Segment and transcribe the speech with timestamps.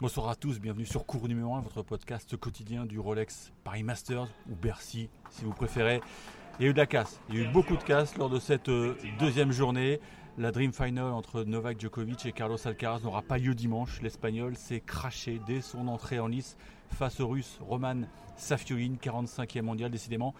[0.00, 4.28] Bonsoir à tous, bienvenue sur Cours numéro 1, votre podcast quotidien du Rolex Paris Masters
[4.48, 6.00] ou Bercy si vous préférez.
[6.60, 8.30] Il y a eu de la casse, il y a eu beaucoup de casse lors
[8.30, 9.98] de cette euh, deuxième journée.
[10.38, 14.00] La Dream Final entre Novak Djokovic et Carlos Alcaraz n'aura pas lieu dimanche.
[14.00, 16.56] L'Espagnol s'est craché dès son entrée en lice
[16.90, 18.02] face au Russe Roman
[18.36, 20.32] Safiulin, 45e mondial décidément.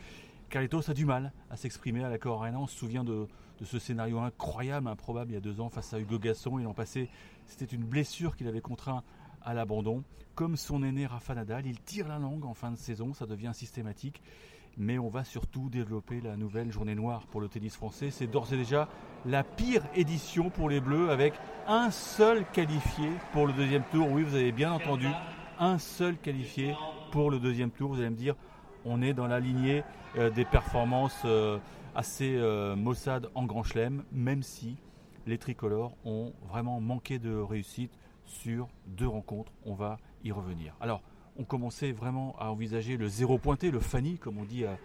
[0.50, 2.60] Carlitos a du mal à s'exprimer à l'accord Arena.
[2.60, 3.26] On se souvient de,
[3.64, 6.60] ce scénario incroyable, improbable il y a deux ans face à Hugo Gasson.
[6.60, 7.10] Il en passé,
[7.46, 9.02] c'était une blessure qu'il avait contraint
[9.48, 10.04] à l'abandon.
[10.34, 13.52] Comme son aîné Rafa Nadal, il tire la langue en fin de saison, ça devient
[13.54, 14.20] systématique.
[14.76, 18.10] Mais on va surtout développer la nouvelle journée noire pour le tennis français.
[18.10, 18.88] C'est d'ores et déjà
[19.24, 21.32] la pire édition pour les Bleus avec
[21.66, 24.06] un seul qualifié pour le deuxième tour.
[24.12, 25.08] Oui, vous avez bien entendu,
[25.58, 26.76] un seul qualifié
[27.10, 27.94] pour le deuxième tour.
[27.94, 28.36] Vous allez me dire,
[28.84, 29.82] on est dans la lignée
[30.16, 31.58] euh, des performances euh,
[31.94, 34.76] assez euh, maussades en Grand Chelem, même si
[35.26, 39.52] les tricolores ont vraiment manqué de réussite sur deux rencontres.
[39.64, 40.74] On va y revenir.
[40.80, 41.02] Alors,
[41.36, 44.78] on commençait vraiment à envisager le zéro pointé, le Fanny, comme on dit à,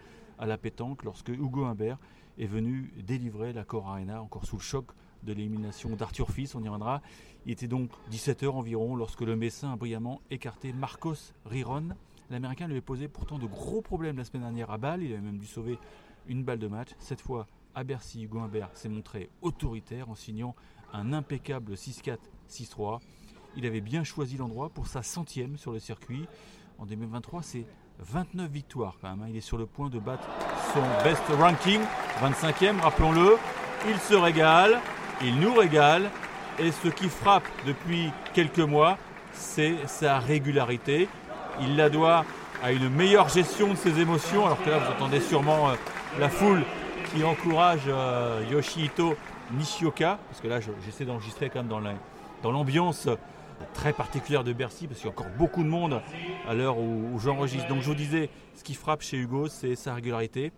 [0.46, 1.98] la pétanque, lorsque Hugo Humbert
[2.38, 4.86] est venu délivrer la Cor Arena, encore sous le choc
[5.22, 7.00] de l'élimination d'Arthur Fils, on y reviendra.
[7.46, 11.88] Il était donc 17h environ lorsque le Messin a brillamment écarté Marcos Riron.
[12.30, 15.20] L'Américain lui avait posé pourtant de gros problèmes la semaine dernière à Bâle, il avait
[15.20, 15.78] même dû sauver
[16.26, 16.90] une balle de match.
[16.98, 20.54] Cette fois, à Bercy, Hugo Humbert s'est montré autoritaire en signant
[20.92, 23.00] un impeccable 6-4, 6-3.
[23.56, 26.26] Il avait bien choisi l'endroit pour sa centième sur le circuit.
[26.78, 27.66] En 2023, c'est
[28.00, 29.22] 29 victoires quand même.
[29.22, 29.28] Hein.
[29.30, 30.28] Il est sur le point de battre
[30.72, 31.80] son best ranking,
[32.20, 33.36] 25e, rappelons-le.
[33.88, 34.80] Il se régale,
[35.22, 36.10] il nous régale.
[36.58, 38.98] Et ce qui frappe depuis quelques mois,
[39.32, 41.08] c'est sa régularité.
[41.60, 42.24] Il la doit
[42.62, 45.74] à une meilleure gestion de ses émotions, alors que là vous entendez sûrement euh,
[46.18, 46.62] la foule
[47.12, 49.14] qui encourage euh, Yoshihito
[49.52, 51.94] Nishioka, parce que là j'essaie d'enregistrer quand même
[52.42, 53.08] dans l'ambiance
[53.72, 56.00] très particulière de Bercy, parce qu'il y a encore beaucoup de monde
[56.48, 57.68] à l'heure où, j'enregistre.
[57.68, 60.52] Donc je vous disais, ce qui frappe chez Hugo, c'est sa régularité.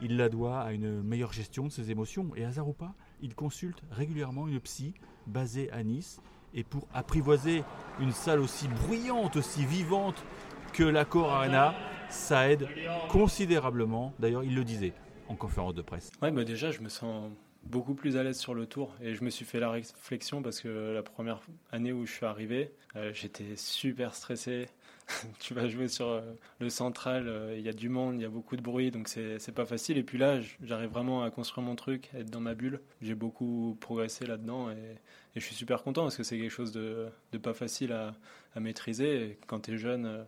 [0.00, 2.30] Il la doit à une meilleure gestion de ses émotions.
[2.36, 4.94] Et hasard ou pas, il consulte régulièrement une psy
[5.26, 6.20] basée à Nice.
[6.54, 7.64] Et pour apprivoiser
[8.00, 10.24] une salle aussi bruyante, aussi vivante
[10.72, 11.74] que l'Accor Arena,
[12.08, 12.68] ça aide
[13.08, 14.14] considérablement.
[14.18, 14.94] D'ailleurs, il le disait
[15.28, 16.10] en conférence de presse.
[16.22, 17.30] Ouais, bah déjà, je me sens
[17.68, 18.94] beaucoup plus à l'aise sur le tour.
[19.00, 21.40] Et je me suis fait la réflexion parce que la première
[21.70, 24.68] année où je suis arrivé, euh, j'étais super stressé.
[25.38, 26.20] tu vas jouer sur euh,
[26.60, 29.08] le central, euh, il y a du monde, il y a beaucoup de bruit, donc
[29.08, 29.98] c'est pas facile.
[29.98, 32.80] Et puis là, j'arrive vraiment à construire mon truc, être dans ma bulle.
[33.00, 34.96] J'ai beaucoup progressé là-dedans et,
[35.36, 38.12] je suis super content parce que c'est quelque chose de, de, pas facile à,
[38.56, 39.38] à maîtriser.
[39.46, 40.26] Quand tu es jeune,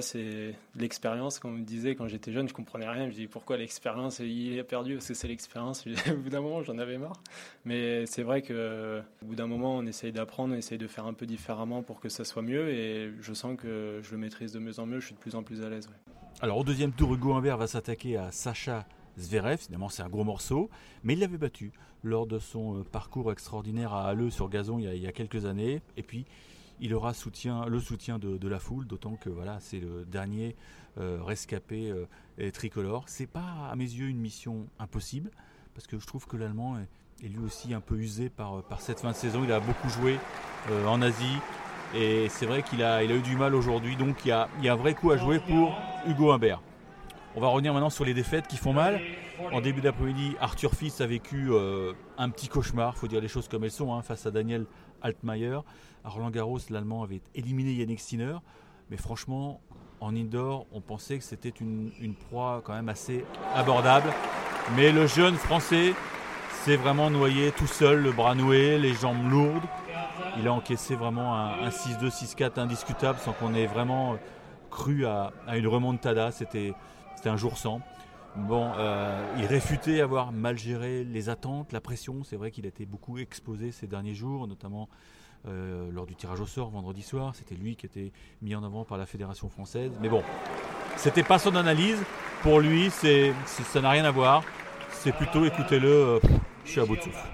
[0.00, 1.38] c'est l'expérience.
[1.38, 3.04] Comme on me disait, quand j'étais jeune, je comprenais rien.
[3.04, 4.94] Je me dis pourquoi l'expérience il est perdu?
[4.94, 5.84] Parce que c'est l'expérience.
[6.10, 7.20] Au bout d'un moment, j'en avais marre.
[7.64, 11.06] Mais c'est vrai que au bout d'un moment, on essaye d'apprendre, on essaye de faire
[11.06, 12.68] un peu différemment pour que ça soit mieux.
[12.68, 15.00] Et je sens que je le maîtrise de mieux en mieux.
[15.00, 15.88] Je suis de plus en plus à l'aise.
[16.40, 18.86] Alors au deuxième tour, Hugo Humbert va s'attaquer à Sacha
[19.18, 19.58] Zverev.
[19.62, 20.70] Évidemment, c'est un gros morceau,
[21.02, 21.72] mais il l'avait battu
[22.04, 25.06] lors de son euh, parcours extraordinaire à Halle sur gazon il y, a, il y
[25.06, 25.82] a quelques années.
[25.96, 26.26] Et puis
[26.80, 27.12] il aura
[27.66, 30.56] le soutien de, la foule, d'autant que voilà, c'est le dernier
[30.98, 33.04] euh, rescapé euh, tricolore.
[33.06, 35.30] C'est pas à mes yeux une mission impossible,
[35.74, 39.10] parce que je trouve que l'Allemand est, lui aussi un peu usé par, cette fin
[39.10, 39.42] de saison.
[39.44, 40.18] Il a beaucoup joué
[40.70, 41.38] euh, en Asie,
[41.94, 44.68] et c'est vrai qu'il a, il eu du mal aujourd'hui, donc il y, a, il
[44.68, 46.60] un vrai coup à jouer pour Hugo Humbert.
[47.36, 49.00] On va revenir maintenant sur les défaites qui font mal.
[49.52, 51.50] En début d'après-midi, Arthur Fils a vécu
[52.16, 54.66] un petit cauchemar, faut dire les choses comme elles sont, hein, face à Daniel
[55.02, 55.60] Altmaier.
[56.04, 58.36] À Roland Garros, l'Allemand avait éliminé Yannick Sinner,
[58.90, 59.60] mais franchement,
[60.00, 64.10] en indoor, on pensait que c'était une, proie quand même assez abordable.
[64.76, 65.94] Mais le jeune Français
[66.62, 69.64] s'est vraiment noyé tout seul, le bras noué, les jambes lourdes.
[70.38, 74.16] Il a encaissé vraiment un, 6-2, 6-4 indiscutable sans qu'on ait vraiment
[74.70, 76.30] cru à, une remontada.
[76.30, 76.74] C'était
[77.24, 77.80] un jour sans.
[78.46, 82.22] Bon, euh, il réfutait avoir mal géré les attentes, la pression.
[82.24, 84.88] C'est vrai qu'il a été beaucoup exposé ces derniers jours, notamment
[85.46, 87.34] euh, lors du tirage au sort vendredi soir.
[87.34, 89.92] C'était lui qui était mis en avant par la Fédération française.
[90.00, 90.22] Mais bon,
[90.96, 91.98] c'était pas son analyse.
[92.42, 94.44] Pour lui, c'est, ça n'a rien à voir.
[94.92, 96.20] C'est plutôt, écoutez-le, euh,
[96.64, 97.28] je suis à bout de souffle.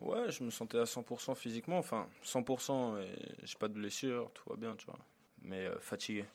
[0.00, 1.78] Ouais, je me sentais à 100% physiquement.
[1.78, 3.08] Enfin, 100%, et
[3.44, 4.98] j'ai pas de blessure, tout va bien, tu vois.
[5.42, 6.26] Mais fatigué.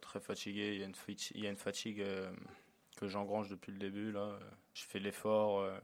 [0.00, 0.72] très fatigué.
[0.74, 0.80] Il
[1.42, 2.02] y a une fatigue
[3.02, 4.12] que j'engrange depuis le début.
[4.12, 4.38] Là.
[4.74, 5.76] Je fais l'effort, euh,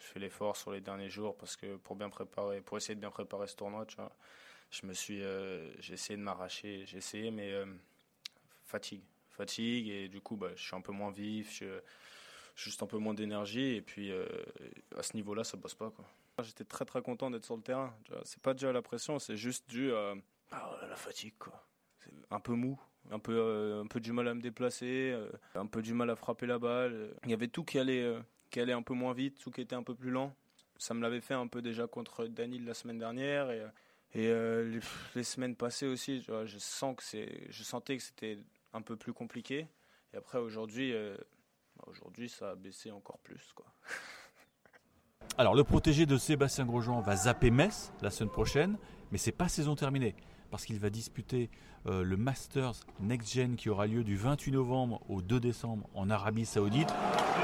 [0.00, 3.00] je fais l'effort sur les derniers jours parce que pour bien préparer, pour essayer de
[3.00, 4.10] bien préparer ce tournoi, tu vois,
[4.72, 7.64] je me suis, euh, j'ai essayé de m'arracher, j'ai essayé, mais euh,
[8.64, 11.80] fatigue, fatigue et du coup, bah, je suis un peu moins vif, je,
[12.56, 14.10] juste un peu moins d'énergie et puis
[14.96, 16.04] à ce niveau-là, ça bosse pas quoi.
[16.42, 17.94] J'étais très très content d'être sur le terrain.
[18.24, 20.14] C'est pas dû à la pression, c'est juste dû ah,
[20.88, 21.64] la fatigue, quoi.
[22.00, 25.30] C'est un peu mou, un peu, euh, un peu du mal à me déplacer, euh,
[25.54, 27.14] un peu du mal à frapper la balle.
[27.24, 28.20] Il y avait tout qui allait, euh,
[28.50, 30.34] qui allait un peu moins vite, tout qui était un peu plus lent.
[30.78, 33.62] Ça me l'avait fait un peu déjà contre Danil la semaine dernière et,
[34.14, 36.20] les, semaines passées aussi.
[36.22, 38.38] Je, sens que c'est, je sentais que c'était
[38.72, 39.66] un peu plus compliqué.
[40.14, 43.66] Et après aujourd'hui, bah, aujourd'hui ça a baissé encore plus, quoi.
[45.36, 48.78] Alors le protégé de Sébastien Grosjean va zapper Metz la semaine prochaine,
[49.10, 50.14] mais c'est pas saison terminée
[50.50, 51.50] parce qu'il va disputer
[51.86, 56.10] euh, le Masters Next Gen qui aura lieu du 28 novembre au 2 décembre en
[56.10, 56.92] Arabie Saoudite.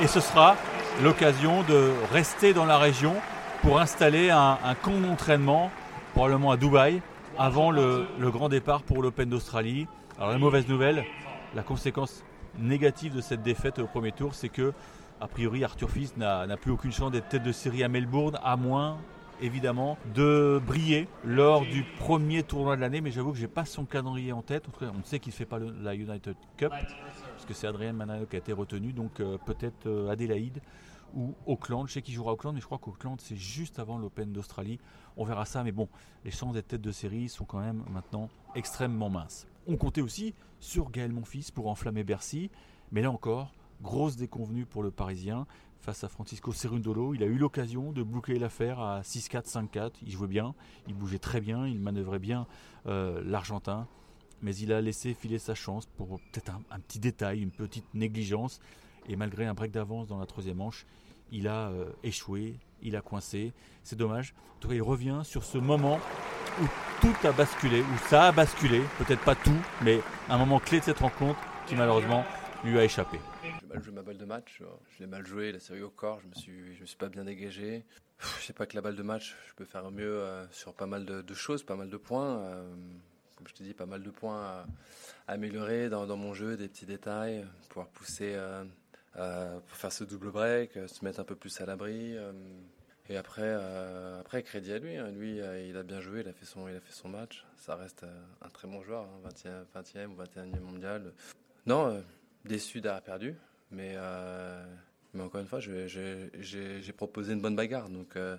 [0.01, 0.57] Et ce sera
[1.03, 3.15] l'occasion de rester dans la région
[3.63, 5.71] pour installer un, camp d'entraînement,
[6.13, 7.01] probablement à Dubaï,
[7.39, 9.87] avant le, grand départ pour l'Open d'Australie.
[10.19, 11.05] Alors la mauvaise nouvelle,
[11.55, 12.23] la conséquence
[12.59, 14.73] négative de cette défaite au premier tour, c'est que
[15.21, 18.57] a priori Arthur Fils n'a plus aucune chance d'être tête de série à Melbourne, à
[18.57, 18.99] moins
[19.45, 23.01] évidemment, de briller lors du premier tournoi de l'année.
[23.01, 24.69] Mais j'avoue que j'ai pas son calendrier en tête.
[24.69, 27.67] En tout cas, on sait qu'il ne fait pas la United Cup, parce que c'est
[27.67, 28.93] Adrien Manano qui a été retenu.
[28.93, 30.61] Donc euh, peut-être euh, Adélaïde
[31.15, 31.87] ou Auckland.
[31.87, 34.79] Je sais qu'il jouera Auckland, mais je crois qu'Auckland, c'est juste avant l'Open d'Australie.
[35.17, 35.89] On verra ça, mais bon,
[36.25, 39.47] les chances d'être tête de série sont quand même maintenant extrêmement minces.
[39.67, 42.51] On comptait aussi sur Gaël Monfils pour enflammer Bercy,
[42.91, 43.53] mais là encore,
[43.83, 45.47] grosse déconvenue pour le Parisien
[45.85, 47.15] face à Francisco Cerundolo.
[47.15, 49.93] Il a eu l'occasion de boucler l'affaire à 6-4, 5-4.
[50.03, 50.55] Il jouait bien,
[50.89, 52.47] il bougeait très bien, il manœuvrait bien
[52.87, 53.87] euh, l'Argentin.
[54.41, 58.61] Mais il a laissé filer sa chance pour peut-être un, petit détail, une petite négligence.
[59.09, 60.87] Et malgré un break d'avance dans la troisième manche,
[61.31, 63.53] il a euh, échoué, il a coincé.
[63.83, 64.35] C'est dommage.
[64.65, 66.01] En il revient sur ce moment
[66.63, 66.65] où
[67.03, 68.81] tout a basculé, où ça a basculé.
[68.97, 70.01] Peut-être pas tout, mais
[70.31, 72.25] un moment clé de cette rencontre qui malheureusement
[72.65, 73.21] lui a échappé.
[73.43, 76.21] J'ai mal joué ma balle de match, je l'ai mal joué, la série au corps,
[76.21, 77.85] je me suis, je me suis pas bien dégagé.
[78.41, 80.87] Je sais pas que la balle de match, je peux faire mieux euh, sur pas
[80.87, 82.39] mal de, choses, pas mal de points.
[82.39, 82.75] Euh,
[83.37, 84.67] comme je te dis, pas mal de points à,
[85.27, 90.73] améliorer dans, mon jeu, des petits détails, pouvoir pousser euh, pour faire ce double break,
[90.87, 92.17] se mettre un peu plus à l'abri.
[93.09, 93.53] et après,
[94.21, 94.97] après, crédit à lui.
[94.97, 95.11] Hein.
[95.11, 97.45] Lui, il a bien joué, il a fait son, il a fait son match.
[97.57, 98.07] Ça reste
[98.41, 101.13] un très bon joueur, 20e, hein, 20e ou 21e mondial.
[101.67, 102.03] Non,
[102.45, 103.35] déçu d'avoir perdu,
[103.71, 104.65] mais, euh,
[105.13, 107.89] mais encore une fois, j'ai proposé une bonne bagarre.
[107.89, 108.37] Donc, euh,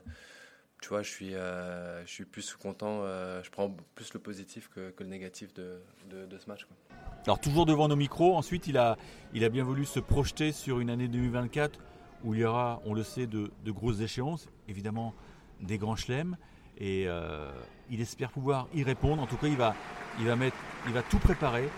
[0.82, 3.02] tu vois, je suis, euh, je suis plus content,
[3.42, 6.68] je prends plus le positif que, le négatif de, de, ce match.
[7.26, 8.98] Alors, toujours devant nos micros, ensuite, il a,
[9.34, 11.80] il a bien voulu se projeter sur une année 2024
[12.24, 15.14] où il y aura, on le sait, de, de grosses échéances, évidemment
[15.62, 16.38] des grands chelems.
[16.78, 17.08] Et
[17.90, 19.22] il espère pouvoir y répondre.
[19.22, 19.76] En tout cas, il va,
[20.20, 20.58] il va, mettre,
[20.88, 21.70] il va tout préparer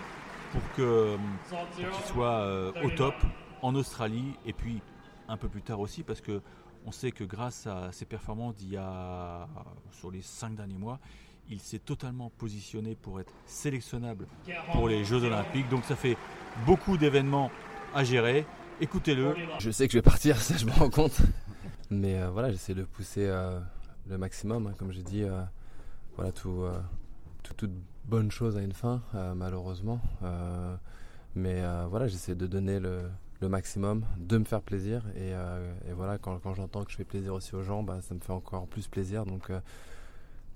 [0.52, 3.14] pour qu'il soit euh, au top
[3.62, 4.80] en Australie et puis
[5.28, 6.40] un peu plus tard aussi parce que
[6.86, 9.46] on sait que grâce à ses performances d'il y a
[9.92, 11.00] sur les cinq derniers mois,
[11.50, 14.26] il s'est totalement positionné pour être sélectionnable
[14.72, 15.68] pour les Jeux Olympiques.
[15.68, 16.16] Donc ça fait
[16.64, 17.50] beaucoup d'événements
[17.94, 18.46] à gérer.
[18.80, 19.34] Écoutez-le.
[19.58, 21.20] Je sais que je vais partir, ça je me rends compte.
[21.90, 23.60] Mais euh, voilà, j'essaie de pousser euh,
[24.08, 25.24] le maximum, hein, comme j'ai dit.
[26.16, 26.64] voilà, tout,
[27.56, 27.68] tout,
[28.08, 30.00] bonne chose à une fin, euh, malheureusement.
[30.22, 30.74] Euh,
[31.34, 33.02] mais euh, voilà, j'essaie de donner le,
[33.42, 35.04] maximum, de me faire plaisir.
[35.16, 35.32] Et,
[35.92, 38.66] voilà, quand, j'entends que je fais plaisir aussi aux gens, bah, ça me fait encore
[38.66, 39.26] plus plaisir.
[39.26, 39.52] Donc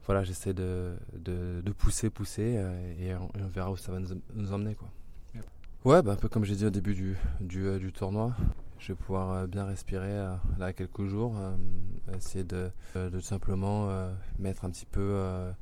[0.07, 2.61] voilà, j'essaie de, de, pousser, pousser,
[2.99, 4.75] et on, verra où ça va nous, emmener.
[4.75, 4.89] Quoi.
[5.85, 8.35] Ouais, bah, un peu comme j'ai dit au début du, du, du, tournoi,
[8.79, 11.37] je vais pouvoir bien respirer là quelques jours,
[12.17, 13.89] essayer de, de, simplement
[14.39, 15.53] mettre un petit peu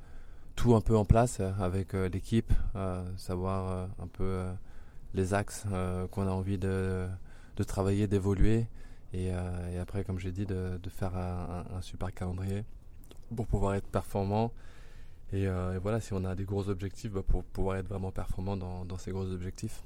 [0.56, 4.44] tout un peu en place euh, avec euh, l'équipe, euh, savoir un peu
[5.14, 5.64] les axes
[6.12, 7.08] qu'on a envie de,
[7.56, 8.66] de travailler, d'évoluer.
[9.12, 9.32] Et,
[9.80, 12.64] après, comme j'ai dit, de, de faire un, super calendrier
[13.34, 14.52] pour pouvoir être performant.
[15.32, 15.48] Et,
[15.82, 18.98] voilà, si on a des gros objectifs, bah, pour pouvoir être vraiment performant dans, dans
[18.98, 19.82] ces gros objectifs.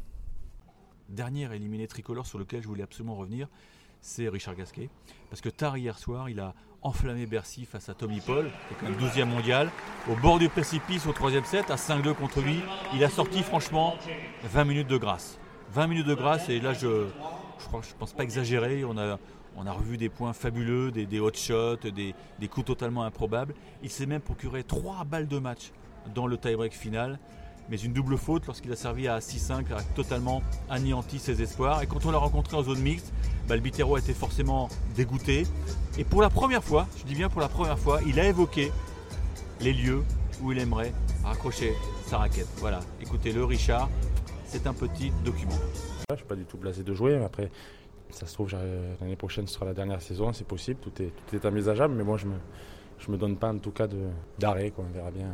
[1.08, 3.48] Dernier éliminé tricolore sur lequel je voulais absolument revenir,
[4.02, 4.90] c'est Richard Gasquet.
[5.30, 6.54] Parce que tard hier soir, il a
[6.84, 9.70] enflammé Bercy face à Tommy Paul, qui est un 12e mondial,
[10.08, 12.60] au bord du précipice au troisième set, à 5-2 contre lui.
[12.94, 13.96] Il a sorti franchement
[14.44, 15.38] 20 minutes de grâce.
[15.72, 19.18] 20 minutes de grâce, et là je ne pense pas exagérer, on a,
[19.72, 23.54] revu des points fabuleux, des, des hot shots, des, des coups totalement improbables.
[23.82, 25.72] Il s'est même procuré 3 balles de match
[26.14, 27.18] dans le tie-break final
[27.70, 31.82] mais une double faute lorsqu'il a servi à 6-5, a totalement anéanti ses espoirs.
[31.82, 33.12] Et quand on l'a rencontré en zone mixte,
[33.48, 35.46] bah, le Bitero a été forcément dégoûté.
[35.98, 38.72] Et pour la première fois, je dis bien pour la première fois, il a évoqué
[39.60, 40.02] les lieux
[40.42, 40.92] où il aimerait
[41.24, 41.72] raccrocher
[42.06, 42.48] sa raquette.
[42.58, 43.88] Voilà, écoutez-le, Richard,
[44.46, 45.56] c'est un petit document.
[46.08, 47.22] Je ne suis pas du tout blasé de jouer.
[47.24, 47.50] Après,
[48.10, 48.52] ça se trouve,
[49.00, 51.94] l'année prochaine ce sera la dernière saison, c'est possible, tout est, tout est envisageable.
[51.94, 52.36] Mais moi, je ne me,
[52.98, 53.86] je me donne pas en tout cas
[54.38, 54.72] d'arrêt.
[54.78, 55.32] On verra bien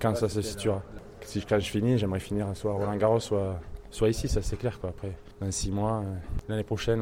[0.00, 0.82] quand ça se situera.
[1.24, 3.60] Si quand je finis, j'aimerais finir soit Roland Garros, soit,
[3.90, 4.78] soit ici, ça c'est clair.
[4.80, 4.90] Quoi.
[4.90, 6.14] Après, dans 6 mois, euh,
[6.48, 7.00] l'année prochaine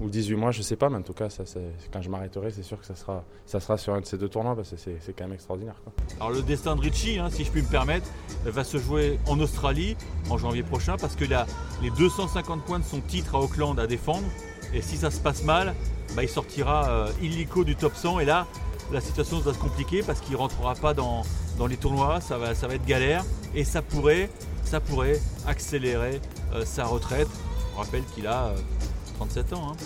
[0.00, 1.44] ou, 18 mois, je sais pas, mais en tout cas, ça,
[1.92, 4.28] quand je m'arrêterai, c'est sûr que ça sera, ça sera sur un de ces deux
[4.28, 5.74] tournois parce que c'est quand même extraordinaire.
[6.18, 8.06] Alors le destin de Richie, hein, si je puis me permettre,
[8.44, 9.96] va se jouer en Australie
[10.28, 11.46] en janvier prochain parce que a
[11.82, 14.26] les 250 points de son titre à Auckland à défendre.
[14.72, 15.74] Et si ça se passe mal,
[16.14, 18.46] bah, il sortira euh, illico du top 100 et là,
[18.92, 21.22] la situation va se compliquer parce qu'il ne rentrera pas dans,
[21.58, 24.30] dans les tournois, ça va, ça va être galère et ça pourrait,
[24.64, 26.20] ça pourrait accélérer
[26.54, 27.28] euh, sa retraite.
[27.74, 28.52] On rappelle qu'il a
[29.16, 29.72] 37 euh, ans.
[29.72, 29.76] Hein.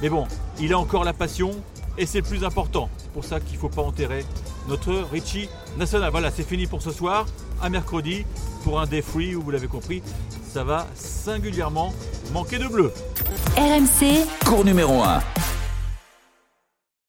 [0.00, 0.26] Mais bon,
[0.58, 1.52] il a encore la passion
[1.98, 2.88] et c'est le plus important.
[2.98, 4.24] C'est pour ça qu'il ne faut pas enterrer
[4.68, 6.10] notre Richie National.
[6.10, 7.26] Voilà, c'est fini pour ce soir.
[7.60, 8.24] À mercredi
[8.64, 10.02] pour un day free où vous l'avez compris,
[10.52, 11.92] ça va singulièrement
[12.32, 12.92] manquer de bleu.
[13.56, 15.41] RMC, cours numéro 1.